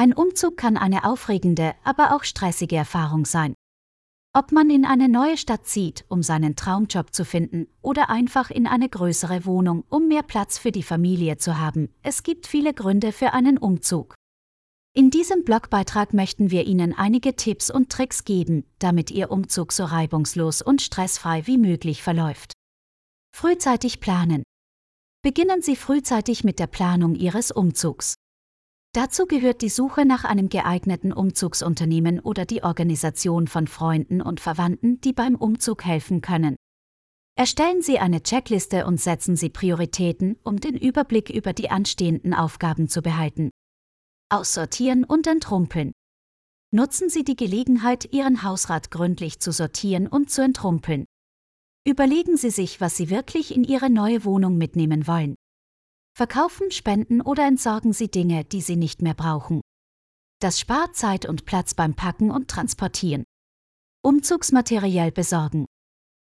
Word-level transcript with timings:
Ein 0.00 0.12
Umzug 0.12 0.56
kann 0.56 0.76
eine 0.76 1.02
aufregende, 1.02 1.74
aber 1.82 2.14
auch 2.14 2.22
stressige 2.22 2.76
Erfahrung 2.76 3.24
sein. 3.24 3.54
Ob 4.32 4.52
man 4.52 4.70
in 4.70 4.84
eine 4.84 5.08
neue 5.08 5.36
Stadt 5.36 5.66
zieht, 5.66 6.04
um 6.08 6.22
seinen 6.22 6.54
Traumjob 6.54 7.12
zu 7.12 7.24
finden, 7.24 7.66
oder 7.82 8.08
einfach 8.08 8.52
in 8.52 8.68
eine 8.68 8.88
größere 8.88 9.44
Wohnung, 9.44 9.82
um 9.88 10.06
mehr 10.06 10.22
Platz 10.22 10.56
für 10.56 10.70
die 10.70 10.84
Familie 10.84 11.38
zu 11.38 11.58
haben, 11.58 11.92
es 12.04 12.22
gibt 12.22 12.46
viele 12.46 12.74
Gründe 12.74 13.10
für 13.10 13.32
einen 13.32 13.58
Umzug. 13.58 14.14
In 14.94 15.10
diesem 15.10 15.42
Blogbeitrag 15.42 16.14
möchten 16.14 16.52
wir 16.52 16.64
Ihnen 16.68 16.96
einige 16.96 17.34
Tipps 17.34 17.68
und 17.68 17.90
Tricks 17.90 18.22
geben, 18.22 18.66
damit 18.78 19.10
Ihr 19.10 19.32
Umzug 19.32 19.72
so 19.72 19.84
reibungslos 19.84 20.62
und 20.62 20.80
stressfrei 20.80 21.44
wie 21.48 21.58
möglich 21.58 22.04
verläuft. 22.04 22.52
Frühzeitig 23.36 23.98
planen. 23.98 24.44
Beginnen 25.22 25.60
Sie 25.60 25.74
frühzeitig 25.74 26.44
mit 26.44 26.60
der 26.60 26.68
Planung 26.68 27.16
Ihres 27.16 27.50
Umzugs. 27.50 28.14
Dazu 28.98 29.26
gehört 29.26 29.62
die 29.62 29.68
Suche 29.68 30.04
nach 30.04 30.24
einem 30.24 30.48
geeigneten 30.48 31.12
Umzugsunternehmen 31.12 32.18
oder 32.18 32.44
die 32.44 32.64
Organisation 32.64 33.46
von 33.46 33.68
Freunden 33.68 34.20
und 34.20 34.40
Verwandten, 34.40 35.00
die 35.02 35.12
beim 35.12 35.36
Umzug 35.36 35.84
helfen 35.84 36.20
können. 36.20 36.56
Erstellen 37.36 37.80
Sie 37.80 38.00
eine 38.00 38.24
Checkliste 38.24 38.86
und 38.86 39.00
setzen 39.00 39.36
Sie 39.36 39.50
Prioritäten, 39.50 40.36
um 40.42 40.58
den 40.58 40.76
Überblick 40.76 41.30
über 41.30 41.52
die 41.52 41.70
anstehenden 41.70 42.34
Aufgaben 42.34 42.88
zu 42.88 43.00
behalten. 43.00 43.50
Aussortieren 44.30 45.04
und 45.04 45.28
entrumpeln. 45.28 45.92
Nutzen 46.72 47.08
Sie 47.08 47.22
die 47.22 47.36
Gelegenheit, 47.36 48.12
Ihren 48.12 48.42
Hausrat 48.42 48.90
gründlich 48.90 49.38
zu 49.38 49.52
sortieren 49.52 50.08
und 50.08 50.28
zu 50.28 50.42
entrumpeln. 50.42 51.04
Überlegen 51.86 52.36
Sie 52.36 52.50
sich, 52.50 52.80
was 52.80 52.96
Sie 52.96 53.10
wirklich 53.10 53.54
in 53.54 53.62
Ihre 53.62 53.90
neue 53.90 54.24
Wohnung 54.24 54.58
mitnehmen 54.58 55.06
wollen. 55.06 55.36
Verkaufen, 56.18 56.72
spenden 56.72 57.20
oder 57.20 57.46
entsorgen 57.46 57.92
Sie 57.92 58.10
Dinge, 58.10 58.44
die 58.44 58.60
Sie 58.60 58.74
nicht 58.74 59.02
mehr 59.02 59.14
brauchen. 59.14 59.60
Das 60.40 60.58
spart 60.58 60.96
Zeit 60.96 61.26
und 61.26 61.44
Platz 61.44 61.74
beim 61.74 61.94
Packen 61.94 62.32
und 62.32 62.48
Transportieren. 62.48 63.22
Umzugsmaterial 64.02 65.12
besorgen. 65.12 65.66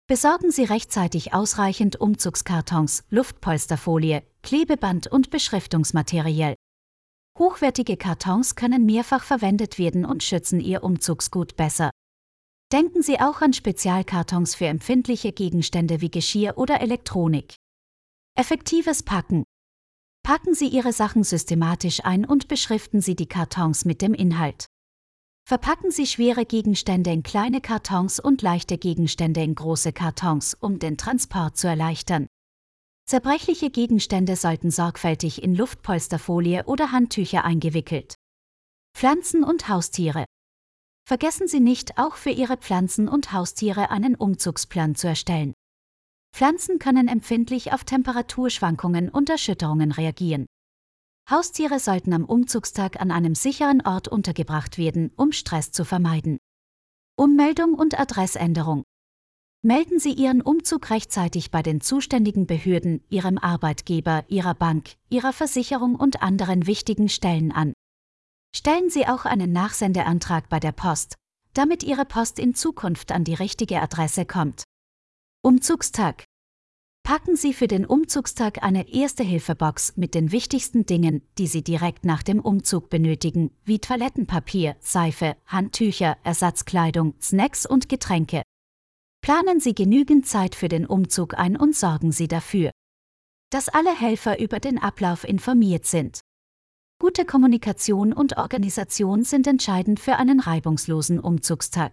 Besorgen 0.07 0.51
Sie 0.51 0.65
rechtzeitig 0.65 1.33
ausreichend 1.33 1.99
Umzugskartons, 1.99 3.05
Luftpolsterfolie, 3.09 4.21
Klebeband 4.43 5.07
und 5.07 5.31
Beschriftungsmaterial. 5.31 6.53
Hochwertige 7.39 7.97
Kartons 7.97 8.53
können 8.55 8.85
mehrfach 8.85 9.23
verwendet 9.23 9.79
werden 9.79 10.05
und 10.05 10.21
schützen 10.21 10.59
Ihr 10.59 10.83
Umzugsgut 10.83 11.55
besser. 11.55 11.89
Denken 12.71 13.01
Sie 13.01 13.19
auch 13.19 13.41
an 13.41 13.53
Spezialkartons 13.53 14.53
für 14.53 14.67
empfindliche 14.67 15.31
Gegenstände 15.31 16.01
wie 16.01 16.11
Geschirr 16.11 16.59
oder 16.59 16.81
Elektronik. 16.81 17.55
Effektives 18.37 19.01
Packen. 19.01 19.43
Packen 20.31 20.53
Sie 20.53 20.69
Ihre 20.69 20.93
Sachen 20.93 21.25
systematisch 21.25 22.05
ein 22.05 22.23
und 22.23 22.47
beschriften 22.47 23.01
Sie 23.01 23.17
die 23.17 23.25
Kartons 23.25 23.83
mit 23.83 24.01
dem 24.01 24.13
Inhalt. 24.13 24.65
Verpacken 25.43 25.91
Sie 25.91 26.07
schwere 26.07 26.45
Gegenstände 26.45 27.11
in 27.11 27.21
kleine 27.21 27.59
Kartons 27.59 28.17
und 28.17 28.41
leichte 28.41 28.77
Gegenstände 28.77 29.43
in 29.43 29.55
große 29.55 29.91
Kartons, 29.91 30.53
um 30.53 30.79
den 30.79 30.95
Transport 30.95 31.57
zu 31.57 31.67
erleichtern. 31.67 32.27
Zerbrechliche 33.05 33.71
Gegenstände 33.71 34.37
sollten 34.37 34.71
sorgfältig 34.71 35.43
in 35.43 35.53
Luftpolsterfolie 35.53 36.63
oder 36.63 36.93
Handtücher 36.93 37.43
eingewickelt. 37.43 38.15
Pflanzen 38.95 39.43
und 39.43 39.67
Haustiere. 39.67 40.23
Vergessen 41.05 41.49
Sie 41.49 41.59
nicht, 41.59 41.97
auch 41.97 42.15
für 42.15 42.29
Ihre 42.29 42.55
Pflanzen 42.55 43.09
und 43.09 43.33
Haustiere 43.33 43.89
einen 43.89 44.15
Umzugsplan 44.15 44.95
zu 44.95 45.09
erstellen. 45.09 45.51
Pflanzen 46.33 46.79
können 46.79 47.07
empfindlich 47.07 47.73
auf 47.73 47.83
Temperaturschwankungen 47.83 49.09
und 49.09 49.29
Erschütterungen 49.29 49.91
reagieren. 49.91 50.45
Haustiere 51.29 51.79
sollten 51.79 52.13
am 52.13 52.25
Umzugstag 52.25 52.99
an 52.99 53.11
einem 53.11 53.35
sicheren 53.35 53.81
Ort 53.81 54.07
untergebracht 54.07 54.77
werden, 54.77 55.11
um 55.15 55.31
Stress 55.31 55.71
zu 55.71 55.85
vermeiden. 55.85 56.37
Ummeldung 57.15 57.73
und 57.73 57.99
Adressänderung. 57.99 58.83
Melden 59.63 59.99
Sie 59.99 60.13
Ihren 60.13 60.41
Umzug 60.41 60.89
rechtzeitig 60.89 61.51
bei 61.51 61.61
den 61.61 61.81
zuständigen 61.81 62.47
Behörden, 62.47 63.03
Ihrem 63.09 63.37
Arbeitgeber, 63.37 64.25
Ihrer 64.27 64.55
Bank, 64.55 64.95
Ihrer 65.09 65.33
Versicherung 65.33 65.95
und 65.95 66.23
anderen 66.23 66.65
wichtigen 66.65 67.09
Stellen 67.09 67.51
an. 67.51 67.73
Stellen 68.55 68.89
Sie 68.89 69.07
auch 69.07 69.25
einen 69.25 69.51
Nachsendeantrag 69.51 70.49
bei 70.49 70.59
der 70.59 70.71
Post, 70.71 71.15
damit 71.53 71.83
Ihre 71.83 72.05
Post 72.05 72.39
in 72.39 72.55
Zukunft 72.55 73.11
an 73.11 73.23
die 73.23 73.35
richtige 73.35 73.81
Adresse 73.81 74.25
kommt. 74.25 74.63
Umzugstag. 75.43 76.25
Packen 77.11 77.35
Sie 77.35 77.53
für 77.53 77.67
den 77.67 77.85
Umzugstag 77.85 78.63
eine 78.63 78.87
Erste-Hilfe-Box 78.87 79.97
mit 79.97 80.15
den 80.15 80.31
wichtigsten 80.31 80.85
Dingen, 80.85 81.21
die 81.37 81.47
Sie 81.47 81.61
direkt 81.61 82.05
nach 82.05 82.23
dem 82.23 82.39
Umzug 82.39 82.89
benötigen, 82.89 83.51
wie 83.65 83.79
Toilettenpapier, 83.79 84.77
Seife, 84.79 85.35
Handtücher, 85.45 86.15
Ersatzkleidung, 86.23 87.15
Snacks 87.19 87.65
und 87.65 87.89
Getränke. 87.89 88.43
Planen 89.21 89.59
Sie 89.59 89.75
genügend 89.75 90.25
Zeit 90.25 90.55
für 90.55 90.69
den 90.69 90.85
Umzug 90.85 91.37
ein 91.37 91.57
und 91.57 91.75
sorgen 91.75 92.13
Sie 92.13 92.29
dafür, 92.29 92.71
dass 93.49 93.67
alle 93.67 93.93
Helfer 93.93 94.39
über 94.39 94.61
den 94.61 94.81
Ablauf 94.81 95.25
informiert 95.25 95.85
sind. 95.85 96.21
Gute 96.97 97.25
Kommunikation 97.25 98.13
und 98.13 98.37
Organisation 98.37 99.25
sind 99.25 99.47
entscheidend 99.47 99.99
für 99.99 100.15
einen 100.15 100.39
reibungslosen 100.39 101.19
Umzugstag. 101.19 101.91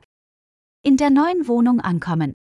In 0.84 0.96
der 0.96 1.10
neuen 1.10 1.48
Wohnung 1.48 1.80
ankommen. 1.80 2.34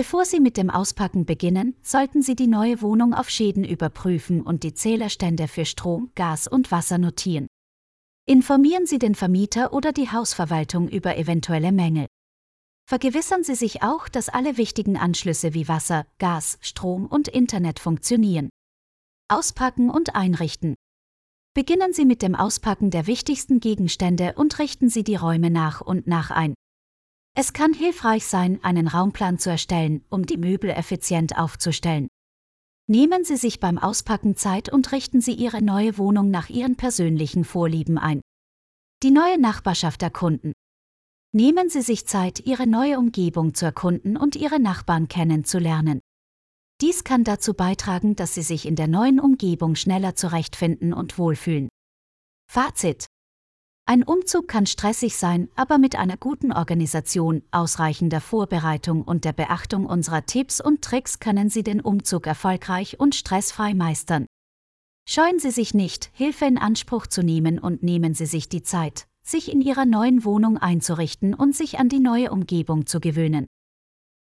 Bevor 0.00 0.24
Sie 0.24 0.40
mit 0.40 0.56
dem 0.56 0.70
Auspacken 0.70 1.26
beginnen, 1.26 1.76
sollten 1.82 2.22
Sie 2.22 2.34
die 2.34 2.46
neue 2.46 2.80
Wohnung 2.80 3.12
auf 3.12 3.28
Schäden 3.28 3.64
überprüfen 3.64 4.40
und 4.40 4.62
die 4.62 4.72
Zählerstände 4.72 5.46
für 5.46 5.66
Strom, 5.66 6.10
Gas 6.14 6.48
und 6.48 6.70
Wasser 6.70 6.96
notieren. 6.96 7.46
Informieren 8.26 8.86
Sie 8.86 8.98
den 8.98 9.14
Vermieter 9.14 9.74
oder 9.74 9.92
die 9.92 10.10
Hausverwaltung 10.10 10.88
über 10.88 11.18
eventuelle 11.18 11.70
Mängel. 11.70 12.06
Vergewissern 12.88 13.44
Sie 13.44 13.54
sich 13.54 13.82
auch, 13.82 14.08
dass 14.08 14.30
alle 14.30 14.56
wichtigen 14.56 14.96
Anschlüsse 14.96 15.52
wie 15.52 15.68
Wasser, 15.68 16.06
Gas, 16.18 16.56
Strom 16.62 17.04
und 17.04 17.28
Internet 17.28 17.78
funktionieren. 17.78 18.48
Auspacken 19.28 19.90
und 19.90 20.14
einrichten. 20.16 20.76
Beginnen 21.52 21.92
Sie 21.92 22.06
mit 22.06 22.22
dem 22.22 22.34
Auspacken 22.34 22.90
der 22.90 23.06
wichtigsten 23.06 23.60
Gegenstände 23.60 24.32
und 24.36 24.60
richten 24.60 24.88
Sie 24.88 25.04
die 25.04 25.16
Räume 25.16 25.50
nach 25.50 25.82
und 25.82 26.06
nach 26.06 26.30
ein. 26.30 26.54
Es 27.34 27.52
kann 27.52 27.72
hilfreich 27.72 28.26
sein, 28.26 28.62
einen 28.62 28.88
Raumplan 28.88 29.38
zu 29.38 29.50
erstellen, 29.50 30.04
um 30.10 30.26
die 30.26 30.36
Möbel 30.36 30.70
effizient 30.70 31.38
aufzustellen. 31.38 32.08
Nehmen 32.88 33.24
Sie 33.24 33.36
sich 33.36 33.60
beim 33.60 33.78
Auspacken 33.78 34.36
Zeit 34.36 34.72
und 34.72 34.90
richten 34.90 35.20
Sie 35.20 35.34
Ihre 35.34 35.62
neue 35.62 35.96
Wohnung 35.96 36.30
nach 36.30 36.48
Ihren 36.48 36.76
persönlichen 36.76 37.44
Vorlieben 37.44 37.98
ein. 37.98 38.20
Die 39.04 39.12
neue 39.12 39.40
Nachbarschaft 39.40 40.02
erkunden. 40.02 40.52
Nehmen 41.32 41.70
Sie 41.70 41.82
sich 41.82 42.08
Zeit, 42.08 42.40
Ihre 42.40 42.66
neue 42.66 42.98
Umgebung 42.98 43.54
zu 43.54 43.64
erkunden 43.64 44.16
und 44.16 44.34
Ihre 44.34 44.58
Nachbarn 44.58 45.06
kennenzulernen. 45.06 46.00
Dies 46.80 47.04
kann 47.04 47.22
dazu 47.22 47.54
beitragen, 47.54 48.16
dass 48.16 48.34
Sie 48.34 48.42
sich 48.42 48.66
in 48.66 48.74
der 48.74 48.88
neuen 48.88 49.20
Umgebung 49.20 49.76
schneller 49.76 50.16
zurechtfinden 50.16 50.92
und 50.92 51.18
wohlfühlen. 51.18 51.68
Fazit. 52.50 53.06
Ein 53.90 54.04
Umzug 54.04 54.46
kann 54.46 54.66
stressig 54.66 55.16
sein, 55.16 55.48
aber 55.56 55.76
mit 55.76 55.96
einer 55.96 56.16
guten 56.16 56.52
Organisation, 56.52 57.42
ausreichender 57.50 58.20
Vorbereitung 58.20 59.02
und 59.02 59.24
der 59.24 59.32
Beachtung 59.32 59.84
unserer 59.84 60.24
Tipps 60.26 60.60
und 60.60 60.82
Tricks 60.82 61.18
können 61.18 61.48
Sie 61.48 61.64
den 61.64 61.80
Umzug 61.80 62.28
erfolgreich 62.28 63.00
und 63.00 63.16
stressfrei 63.16 63.74
meistern. 63.74 64.26
Scheuen 65.08 65.40
Sie 65.40 65.50
sich 65.50 65.74
nicht, 65.74 66.08
Hilfe 66.12 66.44
in 66.44 66.56
Anspruch 66.56 67.08
zu 67.08 67.24
nehmen 67.24 67.58
und 67.58 67.82
nehmen 67.82 68.14
Sie 68.14 68.26
sich 68.26 68.48
die 68.48 68.62
Zeit, 68.62 69.08
sich 69.24 69.50
in 69.50 69.60
ihrer 69.60 69.86
neuen 69.86 70.24
Wohnung 70.24 70.56
einzurichten 70.56 71.34
und 71.34 71.56
sich 71.56 71.80
an 71.80 71.88
die 71.88 71.98
neue 71.98 72.30
Umgebung 72.30 72.86
zu 72.86 73.00
gewöhnen. 73.00 73.46